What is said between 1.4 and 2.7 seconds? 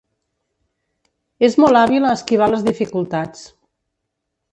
És molt hàbil a esquivar les